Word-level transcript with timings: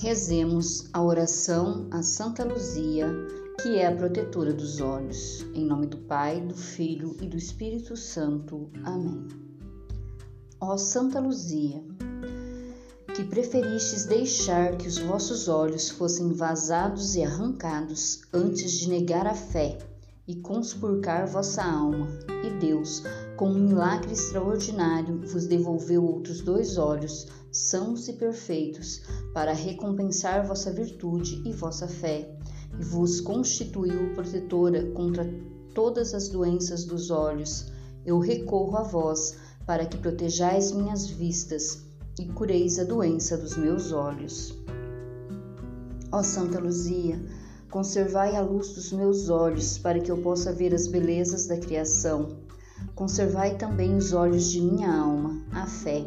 Rezemos 0.00 0.88
a 0.94 1.02
oração 1.02 1.86
a 1.90 2.02
Santa 2.02 2.42
Luzia, 2.42 3.06
que 3.60 3.76
é 3.76 3.86
a 3.86 3.94
protetora 3.94 4.50
dos 4.50 4.80
olhos. 4.80 5.42
Em 5.52 5.62
nome 5.66 5.88
do 5.88 5.98
Pai, 5.98 6.40
do 6.40 6.54
Filho 6.54 7.14
e 7.20 7.26
do 7.26 7.36
Espírito 7.36 7.94
Santo. 7.98 8.70
Amém. 8.82 9.28
Ó 10.58 10.78
Santa 10.78 11.20
Luzia, 11.20 11.84
que 13.14 13.24
preferistes 13.24 14.06
deixar 14.06 14.78
que 14.78 14.88
os 14.88 14.96
vossos 14.96 15.48
olhos 15.48 15.90
fossem 15.90 16.32
vazados 16.32 17.14
e 17.14 17.22
arrancados 17.22 18.22
antes 18.32 18.72
de 18.72 18.88
negar 18.88 19.26
a 19.26 19.34
fé 19.34 19.76
e 20.26 20.36
conspurcar 20.36 21.26
vossa 21.26 21.62
alma, 21.62 22.08
e 22.42 22.58
Deus, 22.58 23.02
com 23.40 23.48
um 23.48 23.68
milagre 23.68 24.12
extraordinário, 24.12 25.22
vos 25.26 25.46
devolveu 25.46 26.04
outros 26.04 26.42
dois 26.42 26.76
olhos, 26.76 27.26
sãos 27.50 28.06
e 28.06 28.12
perfeitos, 28.12 29.00
para 29.32 29.54
recompensar 29.54 30.46
vossa 30.46 30.70
virtude 30.70 31.42
e 31.46 31.50
vossa 31.50 31.88
fé, 31.88 32.30
e 32.78 32.84
vos 32.84 33.18
constituiu 33.18 34.12
protetora 34.12 34.90
contra 34.90 35.26
todas 35.74 36.12
as 36.12 36.28
doenças 36.28 36.84
dos 36.84 37.10
olhos. 37.10 37.72
Eu 38.04 38.18
recorro 38.18 38.76
a 38.76 38.82
vós, 38.82 39.38
para 39.64 39.86
que 39.86 39.96
protejais 39.96 40.72
minhas 40.72 41.06
vistas 41.06 41.78
e 42.18 42.26
cureis 42.26 42.78
a 42.78 42.84
doença 42.84 43.38
dos 43.38 43.56
meus 43.56 43.90
olhos. 43.90 44.54
Ó 46.12 46.22
Santa 46.22 46.60
Luzia, 46.60 47.18
Conservai 47.70 48.34
a 48.34 48.40
luz 48.40 48.72
dos 48.72 48.90
meus 48.90 49.30
olhos, 49.30 49.78
para 49.78 50.00
que 50.00 50.10
eu 50.10 50.18
possa 50.18 50.52
ver 50.52 50.74
as 50.74 50.88
belezas 50.88 51.46
da 51.46 51.56
criação. 51.56 52.40
Conservai 52.94 53.56
também 53.56 53.96
os 53.96 54.12
olhos 54.12 54.50
de 54.50 54.60
minha 54.60 54.94
alma, 54.94 55.42
a 55.52 55.66
fé, 55.66 56.06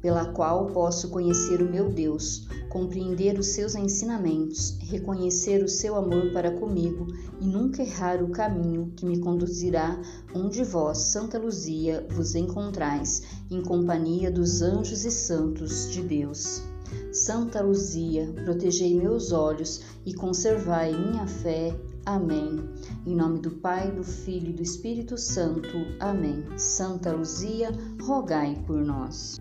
pela 0.00 0.26
qual 0.26 0.66
posso 0.66 1.08
conhecer 1.10 1.60
o 1.60 1.70
meu 1.70 1.90
Deus, 1.90 2.46
compreender 2.68 3.38
os 3.38 3.48
seus 3.48 3.74
ensinamentos, 3.74 4.78
reconhecer 4.80 5.62
o 5.64 5.68
seu 5.68 5.96
amor 5.96 6.32
para 6.32 6.52
comigo 6.52 7.06
e 7.40 7.46
nunca 7.46 7.82
errar 7.82 8.22
o 8.22 8.30
caminho 8.30 8.92
que 8.96 9.04
me 9.04 9.18
conduzirá 9.18 10.00
onde 10.34 10.62
vós, 10.62 10.98
Santa 10.98 11.38
Luzia, 11.38 12.06
vos 12.10 12.34
encontrais, 12.34 13.22
em 13.50 13.60
companhia 13.62 14.30
dos 14.30 14.62
anjos 14.62 15.04
e 15.04 15.10
santos 15.10 15.90
de 15.90 16.02
Deus. 16.02 16.62
Santa 17.12 17.62
Luzia, 17.62 18.32
protegei 18.44 18.94
meus 18.94 19.32
olhos 19.32 19.82
e 20.06 20.14
conservai 20.14 20.92
minha 20.92 21.26
fé. 21.26 21.74
Amém. 22.08 22.58
Em 23.06 23.14
nome 23.14 23.38
do 23.38 23.50
Pai, 23.50 23.90
do 23.90 24.02
Filho 24.02 24.48
e 24.48 24.52
do 24.54 24.62
Espírito 24.62 25.18
Santo. 25.18 25.76
Amém. 26.00 26.42
Santa 26.56 27.12
Luzia, 27.12 27.68
rogai 28.00 28.56
por 28.66 28.78
nós. 28.78 29.38